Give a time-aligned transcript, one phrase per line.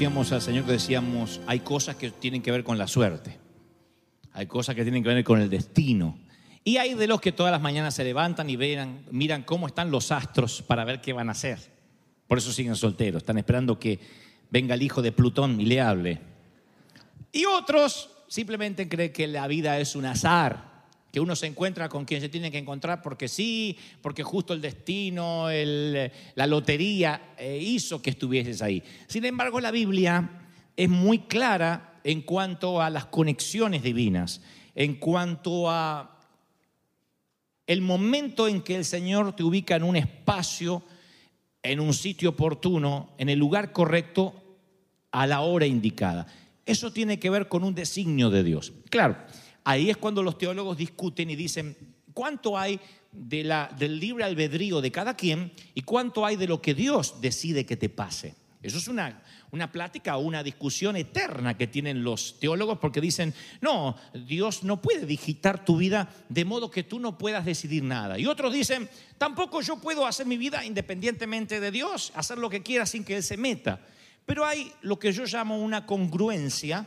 [0.00, 3.36] conocíamos al Señor decíamos, hay cosas que tienen que ver con la suerte,
[4.32, 6.18] hay cosas que tienen que ver con el destino.
[6.64, 10.10] Y hay de los que todas las mañanas se levantan y miran cómo están los
[10.10, 11.58] astros para ver qué van a hacer.
[12.26, 14.00] Por eso siguen solteros, están esperando que
[14.50, 16.18] venga el hijo de Plutón y le hable.
[17.30, 20.69] Y otros simplemente creen que la vida es un azar,
[21.12, 24.60] que uno se encuentra con quien se tiene que encontrar porque sí, porque justo el
[24.60, 28.82] destino, el- la lotería eh, hizo que estuvieses ahí.
[29.08, 30.30] Sin embargo, la Biblia
[30.76, 34.40] es muy clara en cuanto a las conexiones divinas,
[34.74, 36.16] en cuanto a
[37.66, 40.82] el momento en que el Señor te ubica en un espacio,
[41.62, 44.34] en un sitio oportuno, en el lugar correcto,
[45.12, 46.26] a la hora indicada.
[46.66, 48.72] Eso tiene que ver con un designio de Dios.
[48.90, 49.16] Claro,
[49.64, 51.76] ahí es cuando los teólogos discuten y dicen,
[52.12, 52.80] ¿cuánto hay
[53.12, 57.20] de la, del libre albedrío de cada quien y cuánto hay de lo que Dios
[57.20, 58.34] decide que te pase?
[58.62, 59.22] Eso es una,
[59.52, 63.32] una plática o una discusión eterna que tienen los teólogos porque dicen,
[63.62, 68.18] no, Dios no puede digitar tu vida de modo que tú no puedas decidir nada.
[68.18, 72.62] Y otros dicen, tampoco yo puedo hacer mi vida independientemente de Dios, hacer lo que
[72.62, 73.80] quiera sin que Él se meta.
[74.26, 76.86] Pero hay lo que yo llamo una congruencia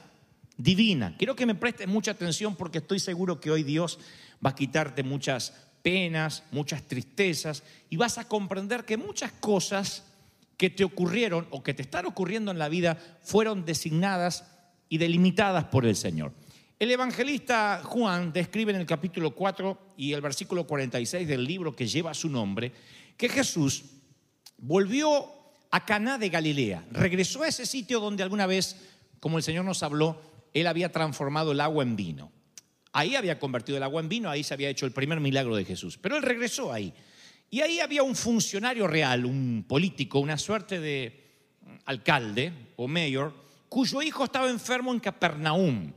[0.64, 1.14] divina.
[1.18, 4.00] Quiero que me prestes mucha atención porque estoy seguro que hoy Dios
[4.44, 10.06] va a quitarte muchas penas, muchas tristezas y vas a comprender que muchas cosas
[10.56, 14.46] que te ocurrieron o que te están ocurriendo en la vida fueron designadas
[14.88, 16.32] y delimitadas por el Señor.
[16.80, 21.88] El evangelista Juan describe en el capítulo 4 y el versículo 46 del libro que
[21.88, 22.72] lleva su nombre
[23.18, 23.84] que Jesús
[24.58, 25.26] volvió
[25.72, 28.78] a Caná de Galilea, regresó a ese sitio donde alguna vez,
[29.20, 32.32] como el Señor nos habló, él había transformado el agua en vino.
[32.92, 35.66] Ahí había convertido el agua en vino, ahí se había hecho el primer milagro de
[35.66, 35.98] Jesús.
[35.98, 36.94] Pero él regresó ahí.
[37.50, 41.24] Y ahí había un funcionario real, un político, una suerte de
[41.86, 43.34] alcalde o mayor,
[43.70, 45.92] cuyo hijo estaba enfermo en Capernaum.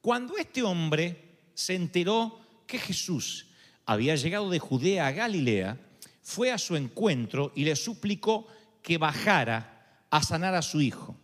[0.00, 3.48] Cuando este hombre se enteró que Jesús
[3.84, 5.78] había llegado de Judea a Galilea,
[6.22, 8.46] fue a su encuentro y le suplicó
[8.82, 11.16] que bajara a sanar a su hijo.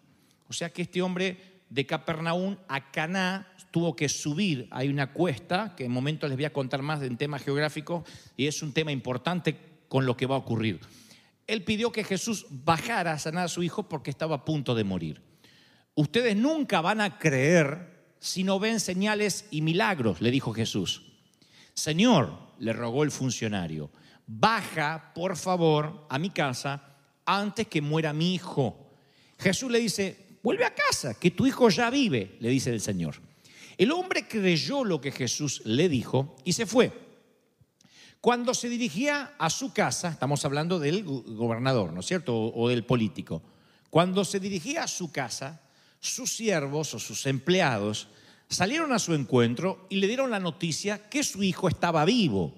[0.48, 4.68] O sea que este hombre de Capernaum a Caná tuvo que subir.
[4.70, 8.04] Hay una cuesta que en momentos les voy a contar más en temas geográficos
[8.36, 9.56] y es un tema importante
[9.88, 10.80] con lo que va a ocurrir.
[11.46, 14.84] Él pidió que Jesús bajara a sanar a su hijo porque estaba a punto de
[14.84, 15.22] morir.
[15.94, 21.02] Ustedes nunca van a creer si no ven señales y milagros, le dijo Jesús.
[21.74, 23.90] Señor, le rogó el funcionario,
[24.26, 28.90] baja por favor a mi casa antes que muera mi hijo.
[29.38, 33.16] Jesús le dice, vuelve a casa, que tu hijo ya vive, le dice el Señor.
[33.76, 36.92] El hombre creyó lo que Jesús le dijo y se fue.
[38.20, 42.32] Cuando se dirigía a su casa, estamos hablando del gobernador, ¿no es cierto?
[42.32, 43.42] O, del político.
[43.90, 45.62] Cuando se dirigía a su casa,
[45.98, 48.06] sus siervos o sus empleados
[48.48, 52.54] salieron a su encuentro y le dieron la noticia que su hijo estaba vivo.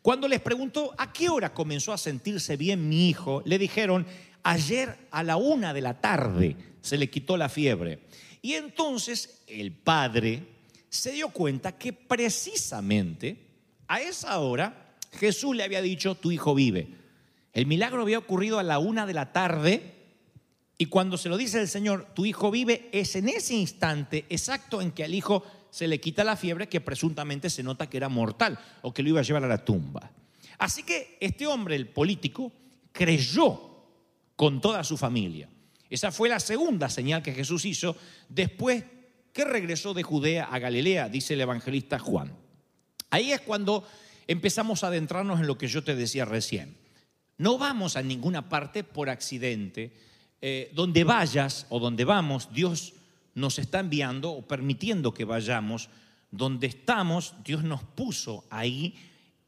[0.00, 4.06] Cuando les preguntó a qué hora comenzó a sentirse bien mi hijo, le dijeron,
[4.42, 6.56] ayer a la una de la tarde
[6.86, 7.98] se le quitó la fiebre.
[8.42, 10.44] Y entonces el padre
[10.88, 13.36] se dio cuenta que precisamente
[13.88, 16.88] a esa hora Jesús le había dicho, tu hijo vive.
[17.52, 19.94] El milagro había ocurrido a la una de la tarde
[20.78, 24.80] y cuando se lo dice el Señor, tu hijo vive, es en ese instante exacto
[24.80, 28.08] en que al hijo se le quita la fiebre que presuntamente se nota que era
[28.08, 30.12] mortal o que lo iba a llevar a la tumba.
[30.58, 32.52] Así que este hombre, el político,
[32.92, 33.60] creyó
[34.36, 35.48] con toda su familia.
[35.90, 37.96] Esa fue la segunda señal que Jesús hizo
[38.28, 38.84] después
[39.32, 42.32] que regresó de Judea a Galilea, dice el evangelista Juan.
[43.10, 43.86] Ahí es cuando
[44.26, 46.76] empezamos a adentrarnos en lo que yo te decía recién.
[47.38, 49.92] No vamos a ninguna parte por accidente.
[50.42, 52.92] Eh, donde vayas o donde vamos, Dios
[53.34, 55.88] nos está enviando o permitiendo que vayamos.
[56.30, 58.94] Donde estamos, Dios nos puso ahí.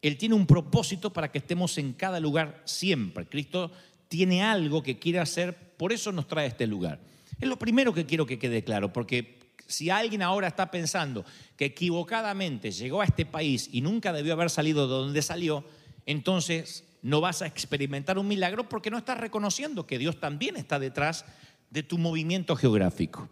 [0.00, 3.26] Él tiene un propósito para que estemos en cada lugar siempre.
[3.26, 3.72] Cristo
[4.08, 7.00] tiene algo que quiere hacer, por eso nos trae este lugar.
[7.40, 11.24] Es lo primero que quiero que quede claro, porque si alguien ahora está pensando
[11.56, 15.64] que equivocadamente llegó a este país y nunca debió haber salido de donde salió,
[16.04, 20.78] entonces no vas a experimentar un milagro porque no estás reconociendo que Dios también está
[20.78, 21.24] detrás
[21.70, 23.28] de tu movimiento geográfico.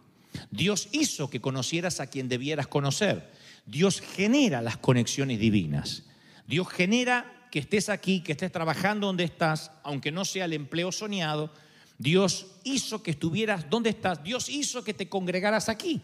[0.51, 3.31] Dios hizo que conocieras a quien debieras conocer.
[3.65, 6.03] Dios genera las conexiones divinas.
[6.47, 10.91] Dios genera que estés aquí, que estés trabajando donde estás, aunque no sea el empleo
[10.91, 11.51] soñado.
[11.97, 14.23] Dios hizo que estuvieras donde estás.
[14.23, 16.01] Dios hizo que te congregaras aquí.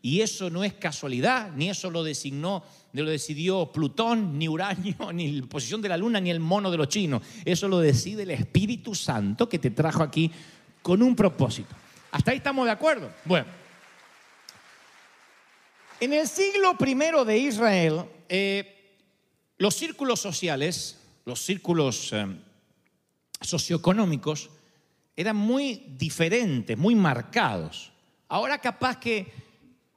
[0.00, 2.62] Y eso no es casualidad, ni eso lo designó,
[2.92, 6.76] lo decidió Plutón, ni Uranio, ni la posición de la luna, ni el mono de
[6.76, 7.22] los chinos.
[7.42, 10.30] Eso lo decide el Espíritu Santo que te trajo aquí
[10.82, 11.74] con un propósito.
[12.10, 13.10] ¿Hasta ahí estamos de acuerdo?
[13.24, 13.46] Bueno.
[16.00, 18.98] En el siglo primero de Israel, eh,
[19.56, 22.26] los círculos sociales, los círculos eh,
[23.40, 24.50] socioeconómicos,
[25.16, 27.92] eran muy diferentes, muy marcados.
[28.28, 29.32] Ahora capaz que,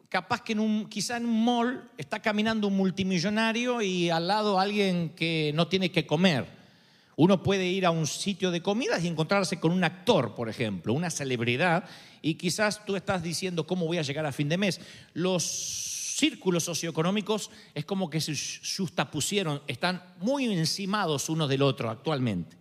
[0.10, 4.60] capaz que en un, quizá en un mall está caminando un multimillonario y al lado
[4.60, 6.58] alguien que no tiene que comer.
[7.16, 10.94] Uno puede ir a un sitio de comidas y encontrarse con un actor, por ejemplo,
[10.94, 11.84] una celebridad,
[12.22, 14.80] y quizás tú estás diciendo cómo voy a llegar a fin de mes.
[15.14, 18.36] Los círculos socioeconómicos es como que se
[18.78, 22.56] justapusieron, están muy encimados unos del otro actualmente.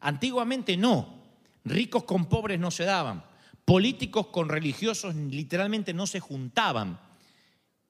[0.00, 1.21] Antiguamente no,
[1.64, 3.24] ricos con pobres no se daban,
[3.64, 7.00] políticos con religiosos literalmente no se juntaban.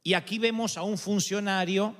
[0.02, 1.94] Y aquí vemos a un funcionario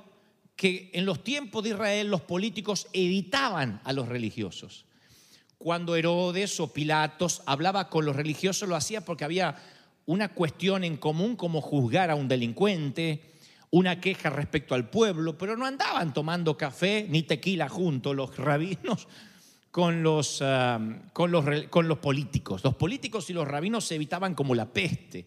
[0.55, 4.85] que en los tiempos de Israel los políticos evitaban a los religiosos.
[5.57, 9.55] Cuando Herodes o Pilatos hablaba con los religiosos lo hacía porque había
[10.05, 13.31] una cuestión en común como juzgar a un delincuente,
[13.71, 19.07] una queja respecto al pueblo, pero no andaban tomando café ni tequila juntos los rabinos
[19.73, 20.37] con los,
[21.13, 22.63] con, los, con los políticos.
[22.63, 25.25] Los políticos y los rabinos se evitaban como la peste.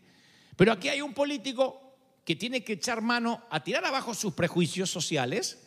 [0.55, 4.89] Pero aquí hay un político que tiene que echar mano a tirar abajo sus prejuicios
[4.89, 5.67] sociales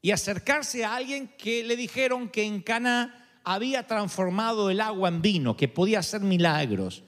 [0.00, 5.20] y acercarse a alguien que le dijeron que en Cana había transformado el agua en
[5.20, 7.02] vino, que podía hacer milagros.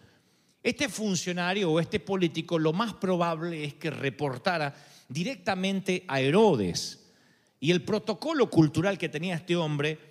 [0.63, 4.75] Este funcionario o este político lo más probable es que reportara
[5.09, 7.07] directamente a Herodes.
[7.61, 10.08] Y el protocolo cultural que tenía este hombre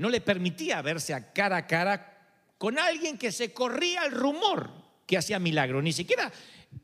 [0.00, 2.16] no le permitía verse a cara a cara
[2.56, 4.70] con alguien que se corría el rumor
[5.06, 5.82] que hacía milagro.
[5.82, 6.32] Ni siquiera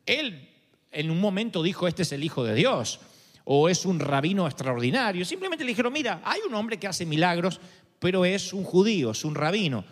[0.05, 0.51] él
[0.91, 3.01] en un momento dijo, este es el Hijo de Dios,
[3.45, 5.25] o es un rabino extraordinario.
[5.25, 7.59] Simplemente le dijeron, mira, hay un hombre que hace milagros,
[7.99, 9.87] pero es un judío, es un rabino.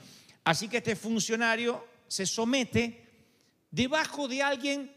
[0.45, 3.07] Así que este funcionario se somete
[3.71, 4.93] debajo de alguien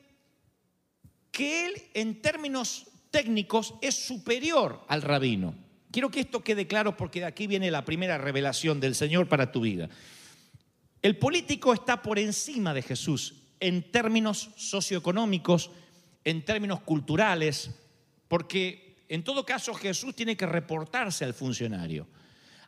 [1.32, 5.67] que él en términos técnicos es superior al rabino.
[5.98, 9.52] Quiero que esto quede claro porque de aquí viene la primera revelación del Señor para
[9.52, 9.90] tu vida.
[11.02, 15.72] El político está por encima de Jesús en términos socioeconómicos,
[16.24, 17.72] en términos culturales,
[18.28, 22.06] porque en todo caso Jesús tiene que reportarse al funcionario.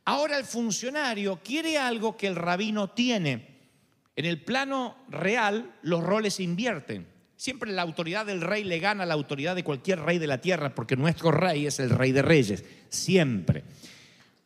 [0.05, 3.59] Ahora el funcionario quiere algo que el rabino tiene.
[4.15, 7.05] En el plano real los roles invierten.
[7.39, 10.41] Siempre la autoridad del rey le gana a la autoridad de cualquier rey de la
[10.41, 13.63] tierra, porque nuestro rey es el rey de reyes, siempre.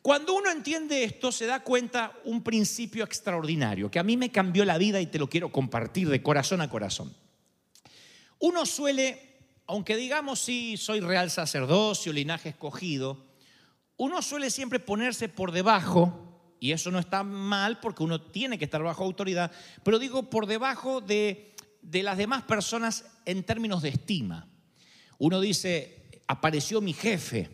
[0.04, 4.64] Cuando uno entiende esto, se da cuenta un principio extraordinario que a mí me cambió
[4.64, 7.12] la vida y te lo quiero compartir de corazón a corazón.
[8.38, 13.26] Uno suele, aunque digamos sí, soy real sacerdocio, linaje escogido,
[13.98, 18.66] uno suele siempre ponerse por debajo, y eso no está mal porque uno tiene que
[18.66, 21.53] estar bajo autoridad, pero digo por debajo de
[21.84, 24.48] de las demás personas en términos de estima.
[25.20, 27.50] Uno dice, apareció mi jefe,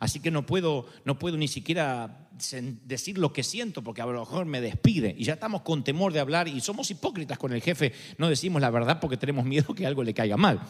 [0.00, 2.28] así que no puedo, no puedo ni siquiera
[2.84, 5.14] decir lo que siento porque a lo mejor me despide.
[5.18, 8.62] Y ya estamos con temor de hablar y somos hipócritas con el jefe, no decimos
[8.62, 10.60] la verdad porque tenemos miedo que algo le caiga mal.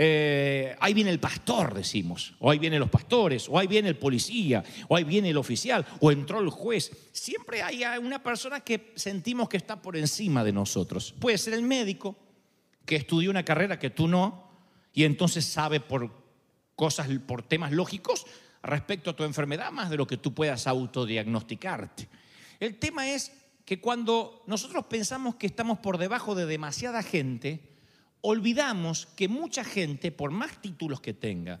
[0.00, 3.96] Eh, ahí viene el pastor, decimos, o ahí vienen los pastores, o ahí viene el
[3.96, 6.92] policía, o ahí viene el oficial, o entró el juez.
[7.10, 11.12] Siempre hay una persona que sentimos que está por encima de nosotros.
[11.18, 12.16] Puede ser el médico,
[12.86, 14.48] que estudió una carrera que tú no,
[14.94, 16.10] y entonces sabe por
[16.76, 18.24] cosas, por temas lógicos
[18.62, 22.08] respecto a tu enfermedad más de lo que tú puedas autodiagnosticarte.
[22.60, 23.32] El tema es
[23.64, 27.67] que cuando nosotros pensamos que estamos por debajo de demasiada gente,
[28.20, 31.60] olvidamos que mucha gente, por más títulos que tenga,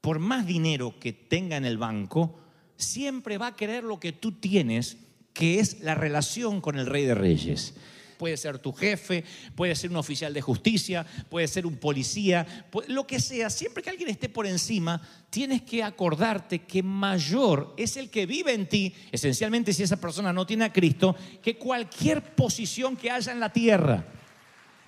[0.00, 2.38] por más dinero que tenga en el banco,
[2.76, 4.96] siempre va a querer lo que tú tienes,
[5.32, 7.74] que es la relación con el Rey de Reyes.
[8.18, 13.06] Puede ser tu jefe, puede ser un oficial de justicia, puede ser un policía, lo
[13.06, 13.48] que sea.
[13.48, 18.52] Siempre que alguien esté por encima, tienes que acordarte que mayor es el que vive
[18.52, 23.32] en ti, esencialmente si esa persona no tiene a Cristo, que cualquier posición que haya
[23.32, 24.19] en la tierra.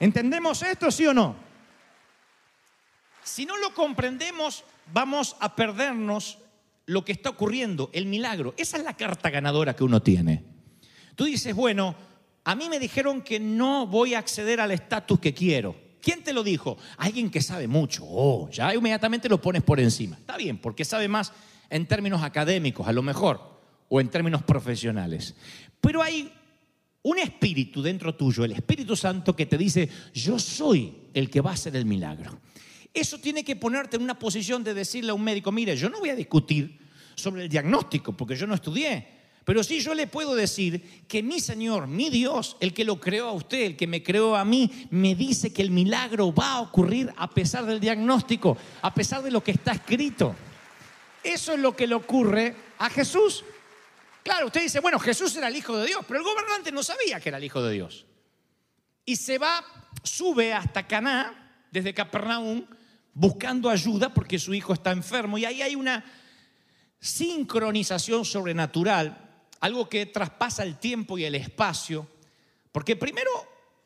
[0.02, 1.36] ¿Entendemos esto, sí o no?
[3.22, 6.38] Si no lo comprendemos, vamos a perdernos
[6.86, 8.52] lo que está ocurriendo, el milagro.
[8.56, 10.42] Esa es la carta ganadora que uno tiene.
[11.14, 11.94] Tú dices, bueno,
[12.42, 15.76] a mí me dijeron que no voy a acceder al estatus que quiero.
[16.00, 16.78] ¿Quién te lo dijo?
[16.96, 18.02] Alguien que sabe mucho.
[18.04, 20.16] Oh, ya inmediatamente lo pones por encima.
[20.16, 21.32] Está bien, porque sabe más
[21.70, 23.40] en términos académicos, a lo mejor,
[23.88, 25.36] o en términos profesionales.
[25.80, 26.32] Pero hay
[27.02, 31.50] un espíritu dentro tuyo, el Espíritu Santo, que te dice, yo soy el que va
[31.50, 32.38] a hacer el milagro.
[32.94, 35.98] Eso tiene que ponerte en una posición de decirle a un médico, mire, yo no
[35.98, 36.78] voy a discutir
[37.14, 39.06] sobre el diagnóstico, porque yo no estudié,
[39.44, 43.28] pero sí yo le puedo decir que mi Señor, mi Dios, el que lo creó
[43.28, 46.60] a usted, el que me creó a mí, me dice que el milagro va a
[46.60, 50.34] ocurrir a pesar del diagnóstico, a pesar de lo que está escrito.
[51.24, 53.44] Eso es lo que le ocurre a Jesús.
[54.22, 57.20] Claro, usted dice, bueno, Jesús era el Hijo de Dios, pero el gobernante no sabía
[57.20, 58.06] que era el Hijo de Dios.
[59.04, 59.64] Y se va,
[60.02, 62.64] sube hasta Caná, desde Capernaum,
[63.14, 65.38] buscando ayuda porque su hijo está enfermo.
[65.38, 66.04] Y ahí hay una
[67.00, 72.06] sincronización sobrenatural, algo que traspasa el tiempo y el espacio.
[72.70, 73.30] Porque primero,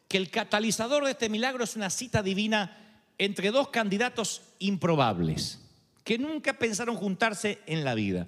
[0.08, 5.60] que el catalizador de este milagro es una cita divina entre dos candidatos improbables,
[6.04, 8.26] que nunca pensaron juntarse en la vida.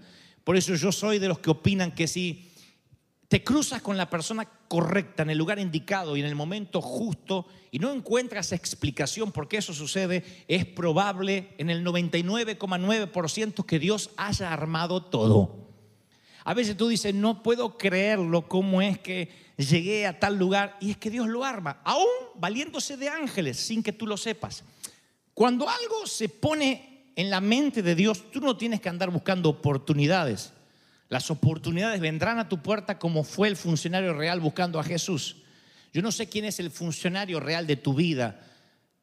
[0.49, 2.51] Por eso yo soy de los que opinan que si
[3.29, 7.47] te cruzas con la persona correcta en el lugar indicado y en el momento justo
[7.71, 14.09] y no encuentras explicación por qué eso sucede, es probable en el 99,9% que Dios
[14.17, 15.69] haya armado todo.
[16.45, 19.29] A veces tú dices, no puedo creerlo, cómo es que
[19.59, 23.83] llegué a tal lugar y es que Dios lo arma, aún valiéndose de ángeles sin
[23.83, 24.65] que tú lo sepas.
[25.35, 29.49] Cuando algo se pone en la mente de Dios, tú no tienes que andar buscando
[29.49, 30.53] oportunidades.
[31.09, 35.39] Las oportunidades vendrán a tu puerta como fue el funcionario real buscando a Jesús.
[35.93, 38.41] Yo no sé quién es el funcionario real de tu vida,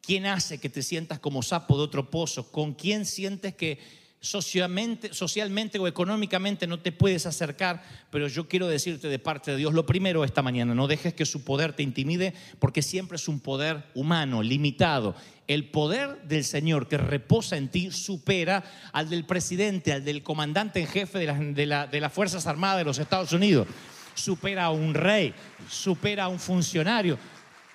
[0.00, 3.80] quién hace que te sientas como sapo de otro pozo, con quién sientes que
[4.26, 9.56] socialmente, socialmente o económicamente no te puedes acercar, pero yo quiero decirte de parte de
[9.56, 13.28] Dios, lo primero esta mañana, no dejes que su poder te intimide, porque siempre es
[13.28, 15.14] un poder humano, limitado.
[15.46, 20.80] El poder del Señor que reposa en ti supera al del presidente, al del comandante
[20.80, 23.68] en jefe de, de las Fuerzas Armadas de los Estados Unidos,
[24.14, 25.32] supera a un rey,
[25.70, 27.16] supera a un funcionario.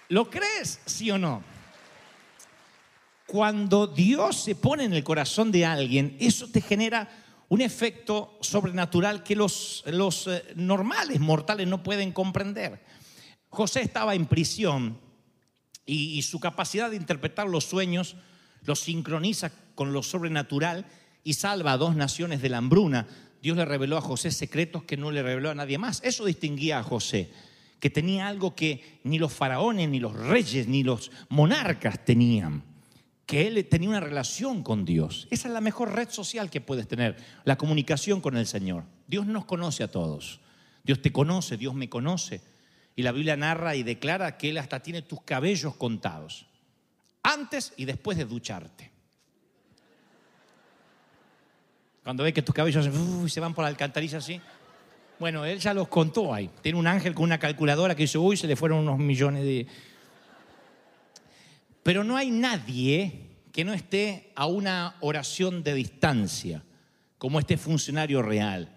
[0.10, 1.51] ¿Lo crees, sí o no?
[3.32, 7.10] Cuando Dios se pone en el corazón de alguien, eso te genera
[7.48, 12.84] un efecto sobrenatural que los, eh, normales mortales no pueden comprender.
[13.48, 15.00] José estaba en prisión
[15.86, 18.18] y, y su capacidad de interpretar los sueños
[18.64, 20.86] los sincroniza con lo sobrenatural
[21.24, 23.08] y salva a dos naciones de la hambruna.
[23.42, 26.02] Dios le reveló a José secretos que no le reveló a nadie más.
[26.04, 27.32] Eso distinguía a José,
[27.80, 32.71] que tenía algo que ni los faraones, ni los reyes, ni los monarcas tenían
[33.32, 35.30] que él tenía una relación con Dios.
[35.32, 38.84] Esa es la mejor red social que puedes tener, la comunicación con el Señor.
[39.08, 40.42] Dios nos conoce a todos.
[40.84, 42.42] Dios te conoce, Dios me conoce.
[42.94, 46.46] Y la Biblia narra y declara que Él hasta tiene tus cabellos contados,
[47.24, 48.92] antes y después de ducharte.
[52.04, 54.42] Cuando ve que tus cabellos uh, se van por la alcantarilla así.
[55.20, 56.50] Bueno, Él ya los contó ahí.
[56.62, 59.68] Tiene un ángel con una calculadora que dice, uy, se le fueron unos millones de...
[61.84, 66.64] Pero no hay nadie que no esté a una oración de distancia,
[67.18, 68.76] como este funcionario real.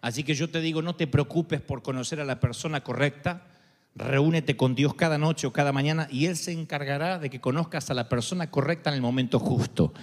[0.00, 3.46] Así que yo te digo, no te preocupes por conocer a la persona correcta,
[3.94, 7.90] reúnete con Dios cada noche o cada mañana y Él se encargará de que conozcas
[7.90, 9.94] a la persona correcta en el momento justo.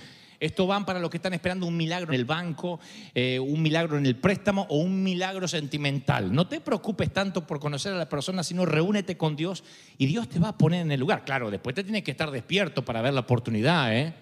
[0.44, 2.78] Esto van para los que están esperando un milagro en el banco,
[3.16, 6.34] eh, un milagro en el préstamo o un milagro sentimental.
[6.34, 9.64] No te preocupes tanto por conocer a la persona, sino reúnete con Dios
[9.98, 11.24] y Dios te va a poner en el lugar.
[11.24, 13.96] Claro, después te tienes que estar despierto para ver la oportunidad.
[13.96, 14.14] ¿eh?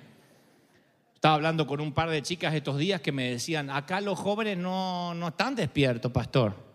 [1.16, 4.60] Estaba hablando con un par de chicas estos días que me decían, acá los jóvenes
[4.60, 6.71] no, no están despiertos, pastor.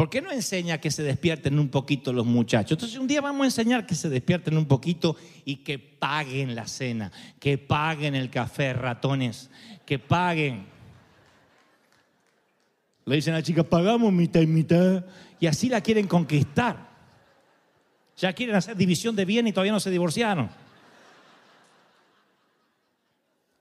[0.00, 2.70] ¿Por qué no enseña que se despierten un poquito los muchachos?
[2.70, 5.14] Entonces un día vamos a enseñar que se despierten un poquito
[5.44, 9.50] y que paguen la cena, que paguen el café, ratones,
[9.84, 10.64] que paguen.
[13.04, 15.04] Le dicen a la chica, pagamos mitad y mitad,
[15.38, 16.78] y así la quieren conquistar.
[18.16, 20.48] Ya quieren hacer división de bien y todavía no se divorciaron.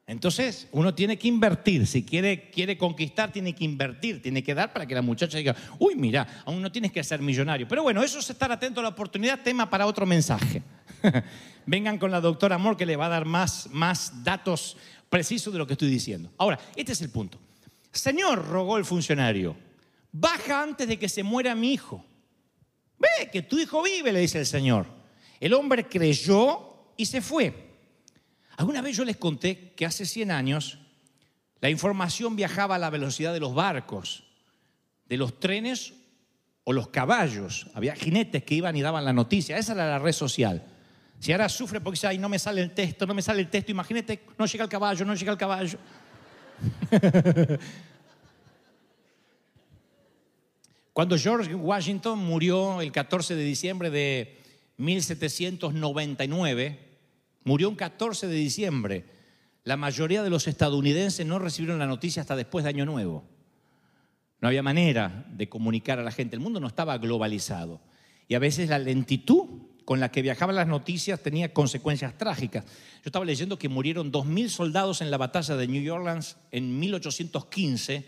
[0.09, 1.85] Entonces, uno tiene que invertir.
[1.85, 5.55] Si quiere, quiere conquistar, tiene que invertir, tiene que dar para que la muchacha diga,
[5.77, 7.67] uy, mira, aún no tienes que ser millonario.
[7.67, 10.63] Pero bueno, eso es estar atento a la oportunidad, tema para otro mensaje.
[11.67, 14.77] Vengan con la doctora Amor que le va a dar más, más datos
[15.11, 16.31] precisos de lo que estoy diciendo.
[16.39, 17.37] Ahora, este es el punto.
[17.91, 19.55] Señor, rogó el funcionario,
[20.11, 22.03] baja antes de que se muera mi hijo.
[22.97, 24.87] Ve que tu hijo vive, le dice el Señor.
[25.39, 27.68] El hombre creyó y se fue.
[28.59, 30.79] Alguna vez yo les conté que hace 100 años
[31.61, 34.25] la información viajaba a la velocidad de los barcos,
[35.05, 35.93] de los trenes
[36.65, 37.67] o los caballos.
[37.73, 39.57] Había jinetes que iban y daban la noticia.
[39.57, 40.61] Esa era la red social.
[41.19, 43.49] Si ahora sufre porque dice, ay, no me sale el texto, no me sale el
[43.49, 45.79] texto, imagínate, no llega el caballo, no llega el caballo.
[50.91, 54.37] Cuando George Washington murió el 14 de diciembre de
[54.75, 56.88] 1799,
[57.43, 59.05] Murió un 14 de diciembre.
[59.63, 63.23] La mayoría de los estadounidenses no recibieron la noticia hasta después de Año Nuevo.
[64.41, 66.35] No había manera de comunicar a la gente.
[66.35, 67.81] El mundo no estaba globalizado.
[68.27, 69.47] Y a veces la lentitud
[69.89, 72.63] con la que viajaban las noticias tenía consecuencias trágicas.
[72.63, 78.05] Yo estaba leyendo que murieron 2.000 soldados en la batalla de New Orleans en 1815,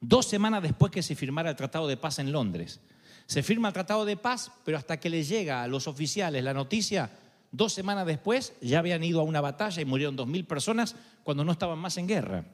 [0.00, 2.80] dos semanas después que se firmara el Tratado de Paz en Londres.
[3.26, 6.54] Se firma el Tratado de Paz, pero hasta que le llega a los oficiales la
[6.54, 7.10] noticia,
[7.52, 11.44] Dos semanas después ya habían ido a una batalla y murieron dos mil personas cuando
[11.44, 12.44] no estaban más en guerra.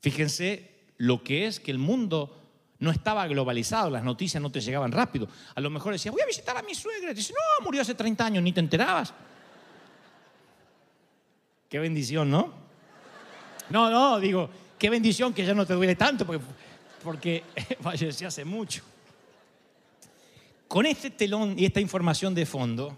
[0.00, 2.34] Fíjense lo que es que el mundo
[2.80, 5.28] no estaba globalizado, las noticias no te llegaban rápido.
[5.54, 7.10] A lo mejor decía, voy a visitar a mi suegra.
[7.10, 9.12] Y dice, no, murió hace 30 años, ni te enterabas.
[11.68, 12.52] Qué bendición, ¿no?
[13.70, 14.48] No, no, digo,
[14.78, 16.44] qué bendición que ya no te duele tanto porque,
[17.02, 17.44] porque
[17.80, 18.82] falleció hace mucho.
[20.66, 22.96] Con este telón y esta información de fondo,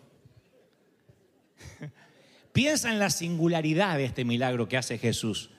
[2.53, 5.51] Piensa en la singularidad de este milagro que hace Jesús.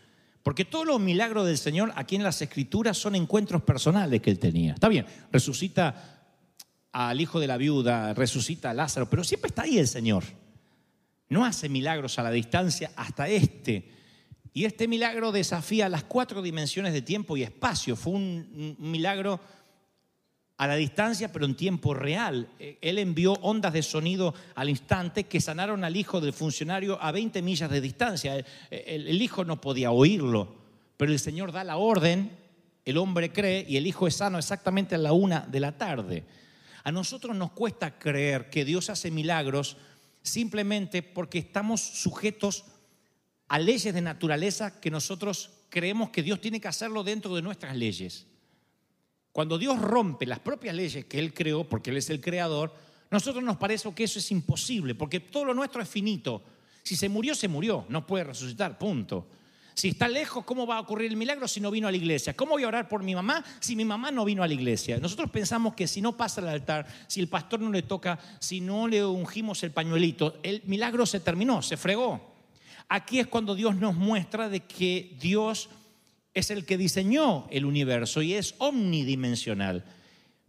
[0.43, 4.39] Porque todos los milagros del Señor aquí en las Escrituras son encuentros personales que Él
[4.39, 4.73] tenía.
[4.73, 6.21] Está bien, resucita
[6.91, 10.23] al hijo de la viuda, resucita a Lázaro, pero siempre está ahí el Señor.
[11.29, 13.89] No hace milagros a la distancia hasta este.
[14.53, 17.95] Y este milagro desafía las cuatro dimensiones de tiempo y espacio.
[17.95, 19.39] Fue un milagro
[20.61, 22.47] a la distancia, pero en tiempo real.
[22.59, 27.11] Eh, él envió ondas de sonido al instante que sanaron al hijo del funcionario a
[27.11, 28.35] 20 millas de distancia.
[28.69, 30.53] El, el, hijo no podía oírlo,
[30.97, 32.37] pero el Señor da la orden,
[32.85, 36.25] el hombre cree y el hijo es sano exactamente a la una de la tarde.
[36.83, 39.77] A nosotros nos cuesta creer que Dios hace milagros
[40.21, 42.65] simplemente porque estamos sujetos
[43.47, 47.75] a leyes de naturaleza que nosotros creemos que Dios tiene que hacerlo dentro de nuestras
[47.75, 48.27] leyes.
[49.31, 52.73] Cuando Dios rompe las propias leyes que Él creó, porque Él es el creador,
[53.09, 56.41] nosotros nos parece que eso es imposible, porque todo lo nuestro es finito.
[56.83, 59.27] Si se murió, se murió, no puede resucitar, punto.
[59.73, 62.35] Si está lejos, ¿cómo va a ocurrir el milagro si no vino a la iglesia?
[62.35, 64.97] ¿Cómo voy a orar por mi mamá si mi mamá no vino a la iglesia?
[64.99, 68.59] Nosotros pensamos que si no pasa al altar, si el pastor no le toca, si
[68.59, 72.33] no le ungimos el pañuelito, el milagro se terminó, se fregó.
[72.89, 75.69] Aquí es cuando Dios nos muestra de que Dios
[76.33, 79.83] es el que diseñó el universo y es omnidimensional.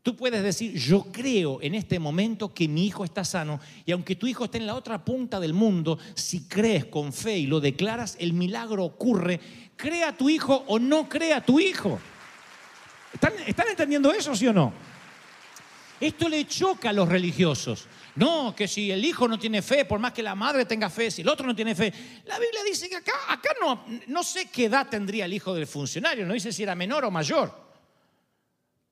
[0.02, 4.16] Tú puedes decir, yo creo en este momento que mi hijo está sano y aunque
[4.16, 7.60] tu hijo esté en la otra punta del mundo, si crees con fe y lo
[7.60, 9.40] declaras, el milagro ocurre.
[9.76, 12.00] Crea tu hijo o no crea tu hijo.
[13.12, 14.72] ¿Están, ¿Están entendiendo eso, sí o no?
[16.00, 17.86] Esto le choca a los religiosos.
[18.14, 21.11] No, que si el hijo no tiene fe, por más que la madre tenga fe,
[21.11, 21.92] si el otro no tiene fe.
[22.27, 23.12] La Biblia dice que acá,
[24.07, 27.11] no, sé qué edad tendría el hijo del funcionario, no dice si era menor o
[27.11, 27.55] mayor.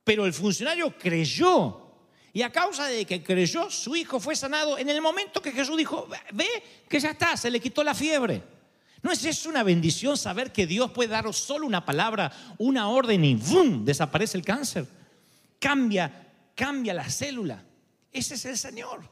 [0.05, 1.87] Pero el funcionario creyó.
[2.33, 5.77] Y a causa de que creyó, su hijo fue sanado en el momento que Jesús
[5.77, 6.49] dijo, ve
[6.89, 8.43] que ya está, se le quitó la fiebre.
[9.03, 13.25] ¿No es eso una bendición saber que Dios puede daros solo una palabra, una orden
[13.25, 13.85] y ¡bum!
[13.85, 14.87] desaparece el cáncer?
[15.59, 17.65] Cambia, cambia la célula.
[18.12, 19.09] Ese es el Señor.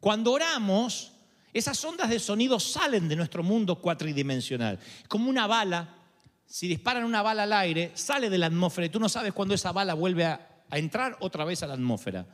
[0.00, 1.12] Cuando oramos,
[1.52, 4.78] esas ondas de sonido salen de nuestro mundo cuatridimensional.
[5.08, 5.96] Como una bala,
[6.46, 9.54] si disparan una bala al aire, sale de la atmósfera y tú no sabes cuándo
[9.54, 12.26] esa bala vuelve a, a entrar otra vez a la atmósfera.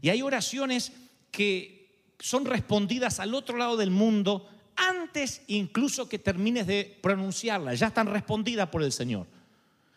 [0.00, 0.92] Y hay oraciones
[1.30, 1.80] que
[2.18, 8.06] son respondidas al otro lado del mundo antes incluso que termines de pronunciarlas, ya están
[8.06, 9.26] respondidas por el Señor.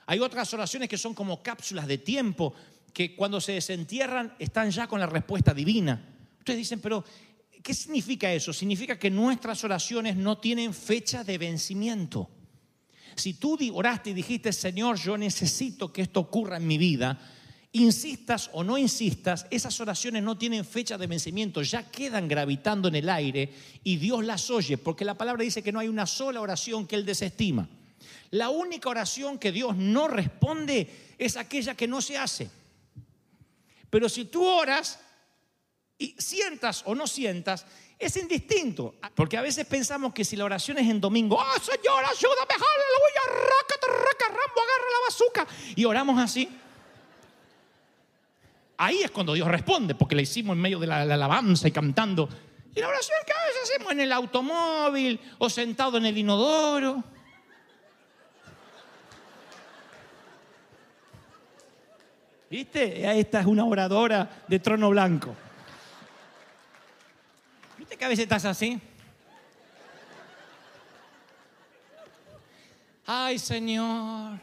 [0.05, 2.53] Hay otras oraciones que son como cápsulas de tiempo
[2.93, 6.13] que cuando se desentierran están ya con la respuesta divina.
[6.39, 7.03] Ustedes dicen, pero
[7.61, 8.53] ¿qué significa eso?
[8.53, 12.29] Significa que nuestras oraciones no tienen fecha de vencimiento.
[13.15, 17.19] Si tú oraste y dijiste, Señor, yo necesito que esto ocurra en mi vida,
[17.71, 22.95] insistas o no insistas, esas oraciones no tienen fecha de vencimiento, ya quedan gravitando en
[22.95, 23.51] el aire
[23.83, 26.95] y Dios las oye, porque la palabra dice que no hay una sola oración que
[26.95, 27.67] Él desestima.
[28.31, 32.49] La única oración que Dios no responde es aquella que no se hace.
[33.93, 34.99] Pero si tú oras
[35.99, 37.63] y sientas o no sientas,
[37.99, 38.95] es indistinto.
[39.13, 43.21] Porque a veces pensamos que si la oración es en domingo, ¡Oh Señor, ayúdame, aleluya,
[43.27, 45.47] rácate, raca, rambo, agarra la bazuca!
[45.75, 46.49] Y oramos así.
[48.77, 51.71] Ahí es cuando Dios responde, porque la hicimos en medio de la, la alabanza y
[51.71, 52.27] cantando.
[52.73, 57.03] Y la oración que a veces hacemos en el automóvil o sentado en el inodoro.
[62.53, 63.19] ¿Viste?
[63.19, 65.35] Esta es una oradora de trono blanco.
[67.79, 68.79] ¿Viste que a veces estás así?
[73.07, 74.37] Ay, Señor.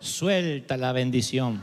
[0.00, 1.62] Suelta la bendición.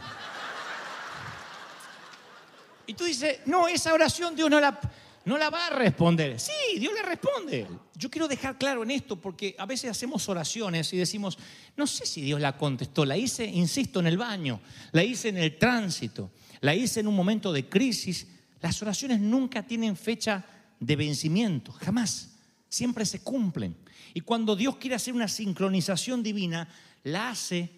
[2.88, 4.80] Y tú dices, no, esa oración Dios no la,
[5.26, 6.40] no la va a responder.
[6.40, 7.68] Sí, Dios le responde.
[7.96, 11.38] Yo quiero dejar claro en esto porque a veces hacemos oraciones y decimos,
[11.78, 13.06] no sé si Dios la contestó.
[13.06, 14.60] La hice, insisto, en el baño,
[14.92, 18.28] la hice en el tránsito, la hice en un momento de crisis.
[18.62, 20.46] Las oraciones nunca tienen fecha
[20.80, 22.32] de vencimiento, jamás.
[22.68, 23.78] Siempre se cumplen.
[24.14, 26.68] Y cuando Dios quiere hacer una sincronización divina,
[27.04, 27.70] la hace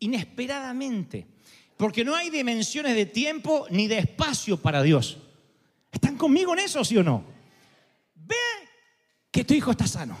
[0.00, 1.26] inesperadamente.
[1.76, 5.18] Porque no hay dimensiones de tiempo ni de espacio para Dios.
[5.94, 7.24] ¿Están conmigo en eso, sí o no?
[8.16, 8.34] Ve
[9.30, 10.16] que tu hijo está sano.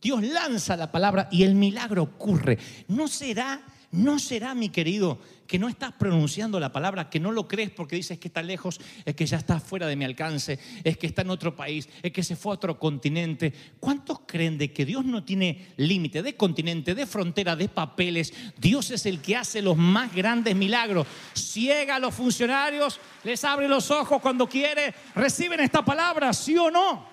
[0.00, 2.58] Dios lanza la palabra y el milagro ocurre.
[2.88, 7.48] ¿No será, no será, mi querido, que no estás pronunciando la palabra, que no lo
[7.48, 10.96] crees porque dices que está lejos, es que ya está fuera de mi alcance, es
[10.96, 13.52] que está en otro país, es que se fue a otro continente?
[13.80, 18.32] ¿Cuántos creen de que Dios no tiene límite de continente, de frontera, de papeles?
[18.58, 21.06] Dios es el que hace los más grandes milagros.
[21.34, 26.70] Ciega a los funcionarios, les abre los ojos cuando quiere, reciben esta palabra, sí o
[26.70, 27.10] no.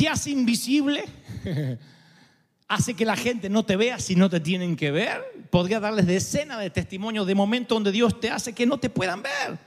[0.00, 1.04] te hace invisible,
[2.70, 5.20] hace que la gente no te vea si no te tienen que ver.
[5.50, 9.22] Podría darles decenas de testimonios de momentos donde Dios te hace que no te puedan
[9.22, 9.58] ver.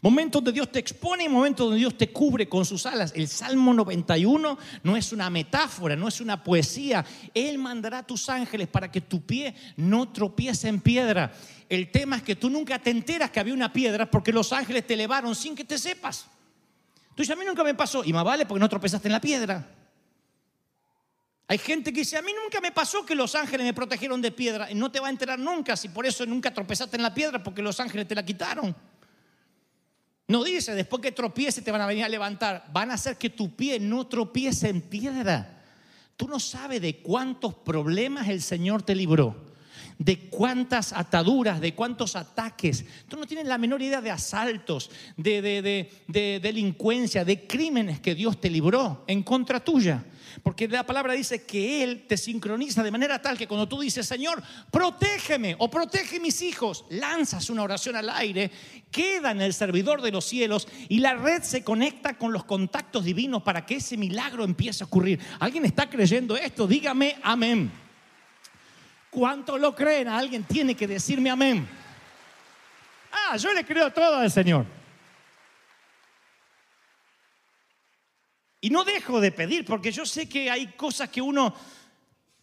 [0.00, 3.12] Momentos donde Dios te expone y momentos donde Dios te cubre con sus alas.
[3.14, 7.04] El Salmo 91 no es una metáfora, no es una poesía.
[7.34, 11.30] Él mandará a tus ángeles para que tu pie no tropiece en piedra.
[11.68, 14.86] El tema es que tú nunca te enteras que había una piedra porque los ángeles
[14.86, 16.24] te elevaron sin que te sepas.
[17.14, 18.02] Tú dices, a mí nunca me pasó.
[18.06, 19.77] Y más vale porque no tropezaste en la piedra.
[21.50, 24.30] Hay gente que dice, a mí nunca me pasó que los ángeles me protegieron de
[24.30, 24.70] piedra.
[24.70, 27.42] Y no te va a enterar nunca si por eso nunca tropezaste en la piedra
[27.42, 28.76] porque los ángeles te la quitaron.
[30.26, 32.66] No dice, después que tropiece te van a venir a levantar.
[32.70, 35.62] Van a hacer que tu pie no tropiece en piedra.
[36.18, 39.47] Tú no sabes de cuántos problemas el Señor te libró
[39.98, 42.84] de cuántas ataduras, de cuántos ataques.
[43.08, 48.14] Tú no tienes la menor idea de asaltos, de, de, de, delincuencia, de crímenes que
[48.14, 50.04] Dios te libró en contra tuya.
[50.42, 54.06] Porque la palabra dice que Él te sincroniza de manera tal que cuando tú dices,
[54.06, 58.52] Señor, protégeme o protege mis hijos, lanzas una oración al aire,
[58.92, 63.04] queda en el servidor de los cielos y la red se conecta con los contactos
[63.04, 65.18] divinos para que ese milagro empiece a ocurrir.
[65.40, 66.68] ¿Alguien está creyendo esto?
[66.68, 67.87] Dígame amén.
[69.10, 70.08] ¿Cuántos lo creen?
[70.08, 71.66] Alguien tiene que decirme amén.
[73.12, 74.66] Ah, yo le creo todo al Señor.
[78.60, 81.54] Y no dejo de pedir, porque yo sé que hay cosas que uno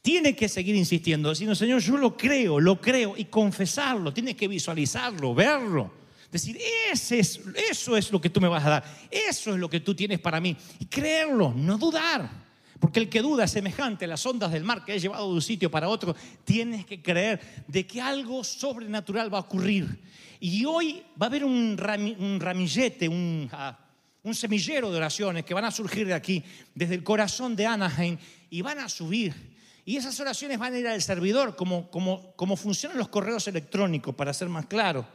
[0.02, 4.48] tiene que seguir insistiendo, diciendo, Señor, yo lo creo, lo creo, y confesarlo, tiene que
[4.48, 5.92] visualizarlo, verlo.
[6.32, 6.58] Decir,
[6.92, 9.80] ese es, eso es lo que tú me vas a dar, eso es lo que
[9.80, 10.56] tú tienes para mí.
[10.80, 12.45] Y creerlo, no dudar.
[12.80, 15.36] Porque el que duda es semejante a las ondas del mar que he llevado de
[15.36, 16.16] un sitio para otro.
[16.44, 20.02] Tienes que creer de que algo sobrenatural va a ocurrir.
[20.40, 23.78] Y hoy va a haber un, ramillete, un, ah,
[24.24, 28.18] un semillero de oraciones que van a surgir de aquí, desde el corazón de Anaheim,
[28.50, 29.34] y van a subir.
[29.86, 34.16] Y esas oraciones van a ir al servidor, como, como, como funcionan los correos electrónicos,
[34.16, 35.06] para ser más claro.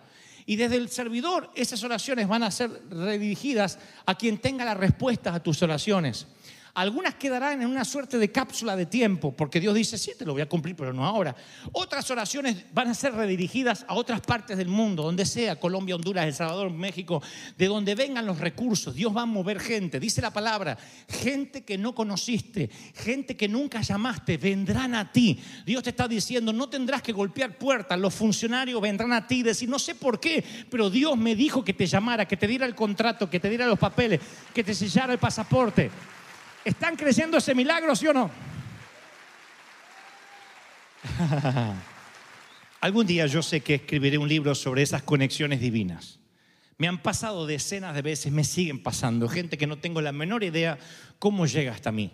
[0.46, 5.35] Y desde el servidor esas oraciones van a ser redirigidas a quien tenga las respuestas
[5.35, 6.27] a tus oraciones.
[6.75, 10.33] Algunas quedarán en una suerte de cápsula de tiempo, porque Dios dice, sí, te lo
[10.33, 11.35] voy a cumplir, pero no ahora.
[11.73, 16.27] Otras oraciones van a ser redirigidas a otras partes del mundo, donde sea, Colombia, Honduras,
[16.27, 17.23] El Salvador, México,
[17.59, 18.95] de donde vengan los recursos.
[18.95, 20.79] Dios va a mover gente, dice la palabra,
[21.09, 25.41] gente que no conociste, gente que nunca llamaste, vendrán a ti.
[25.67, 29.43] Dios te está diciendo, no tendrás que golpear puertas, los funcionarios vendrán a ti y
[29.43, 32.67] decir, no sé por qué, pero Dios me dijo que te llamara, que te diera
[32.67, 34.21] el contrato, que te diera los papeles,
[34.55, 35.91] que te sellara el pasaporte.
[36.64, 38.31] ¿Están creciendo ese milagro, sí o no?
[42.81, 46.18] Algún día yo sé que escribiré un libro sobre esas conexiones divinas.
[46.79, 50.44] Me han pasado decenas de veces, me siguen pasando, gente que no tengo la menor
[50.44, 50.79] idea
[51.18, 52.11] cómo llega hasta mí.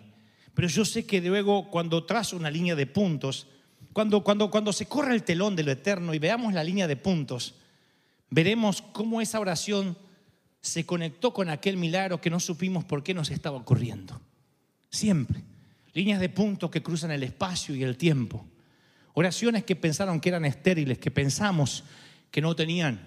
[0.53, 3.47] Pero yo sé que luego cuando trazo una línea de puntos,
[3.93, 6.97] cuando, cuando, cuando se corra el telón de lo eterno y veamos la línea de
[6.97, 7.55] puntos,
[8.29, 9.97] veremos cómo esa oración
[10.59, 14.19] se conectó con aquel milagro que no supimos por qué nos estaba ocurriendo.
[14.89, 15.41] Siempre.
[15.93, 18.45] Líneas de puntos que cruzan el espacio y el tiempo.
[19.13, 21.83] Oraciones que pensaron que eran estériles, que pensamos
[22.29, 22.99] que no tenían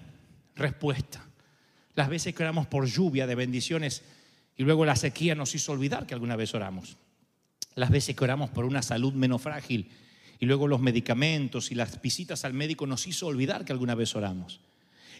[0.55, 1.25] respuesta.
[1.95, 4.03] Las veces que oramos por lluvia de bendiciones
[4.57, 6.97] y luego la sequía nos hizo olvidar que alguna vez oramos.
[7.75, 9.89] Las veces que oramos por una salud menos frágil
[10.39, 14.15] y luego los medicamentos y las visitas al médico nos hizo olvidar que alguna vez
[14.15, 14.59] oramos.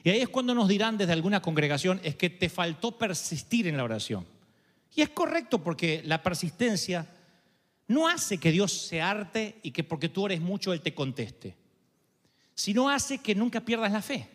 [0.04, 3.78] Y ahí es cuando nos dirán desde alguna congregación, es que te faltó persistir en
[3.78, 4.26] la oración.
[4.96, 7.08] Y es correcto porque la persistencia
[7.88, 11.56] no hace que Dios se arte y que porque tú ores mucho Él te conteste,
[12.54, 14.28] sino hace que nunca pierdas la fe.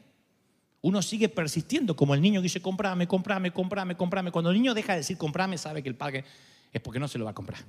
[0.83, 4.31] Uno sigue persistiendo como el niño que dice, comprame, comprame, comprame, comprame.
[4.31, 6.25] Cuando el niño deja de decir, comprame, sabe que el padre
[6.73, 7.65] es porque no se lo va a comprar.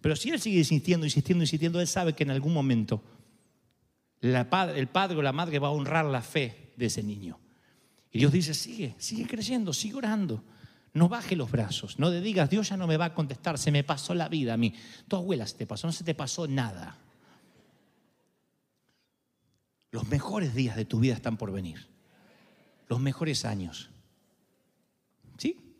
[0.00, 3.02] Pero si él sigue insistiendo, insistiendo, insistiendo, él sabe que en algún momento
[4.20, 7.38] el padre o la madre va a honrar la fe de ese niño.
[8.12, 10.44] Y Dios dice, sigue, sigue creciendo, sigue orando.
[10.94, 13.70] No baje los brazos, no le digas, Dios ya no me va a contestar, se
[13.70, 14.74] me pasó la vida a mí.
[15.08, 16.98] Tu abuela se te pasó, no se te pasó nada.
[19.90, 21.88] Los mejores días de tu vida están por venir.
[22.88, 23.90] Los mejores años.
[25.38, 25.76] ¿Sí?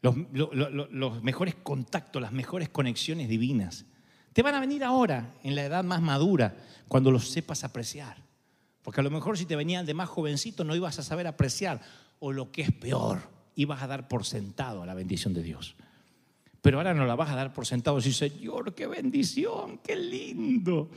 [0.00, 3.84] Los, los mejores contactos, las mejores conexiones divinas.
[4.32, 6.56] Te van a venir ahora, en la edad más madura,
[6.88, 8.18] cuando los sepas apreciar.
[8.82, 11.80] Porque a lo mejor si te venían de más jovencito no ibas a saber apreciar.
[12.20, 15.74] O lo que es peor, ibas a dar por sentado a la bendición de Dios.
[16.62, 17.98] Pero ahora no la vas a dar por sentado.
[17.98, 20.90] Y Señor, qué bendición, qué lindo.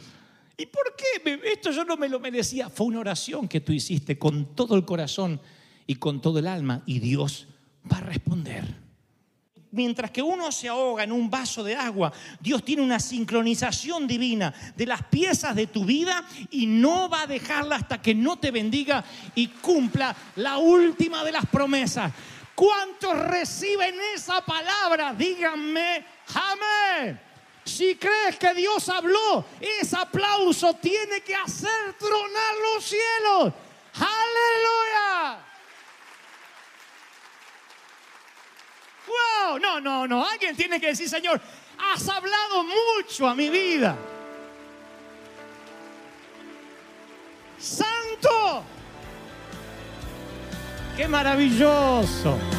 [0.58, 1.39] ¿Y por qué?
[1.52, 2.69] Esto yo no me lo merecía.
[2.69, 5.41] Fue una oración que tú hiciste con todo el corazón
[5.88, 6.84] y con todo el alma.
[6.86, 7.48] Y Dios
[7.91, 8.89] va a responder
[9.72, 14.54] mientras que uno se ahoga en un vaso de agua, Dios tiene una sincronización divina
[14.76, 18.52] de las piezas de tu vida y no va a dejarla hasta que no te
[18.52, 19.04] bendiga
[19.36, 22.12] y cumpla la última de las promesas.
[22.60, 25.13] ¿Cuántos reciben esa palabra?
[25.13, 27.17] Díganme, amén.
[27.63, 33.54] Si crees que Dios habló, ese aplauso tiene que hacer tronar los cielos.
[33.93, 35.39] Aleluya.
[39.08, 40.28] Wow, no, no, no.
[40.28, 41.39] Alguien tiene que decir, Señor,
[41.78, 43.95] has hablado mucho a mi vida.
[47.58, 48.65] Santo.
[50.99, 52.59] Qué maravilloso.